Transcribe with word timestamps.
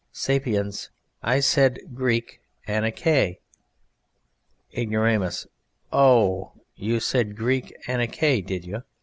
SAPIENS. 0.13 0.89
I 1.21 1.39
said 1.41 1.77
[Greek: 1.93 2.39
Anankae]. 2.67 3.35
IGNORAMUS. 4.75 5.45
Oh! 5.93 6.53
h 6.55 6.57
h! 6.57 6.63
you 6.83 6.99
said 6.99 7.35
[Greek: 7.37 7.71
anankae], 7.87 8.43
did 8.43 8.65
you? 8.65 8.81